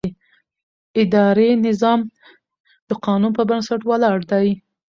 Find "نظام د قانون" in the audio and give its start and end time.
1.67-3.31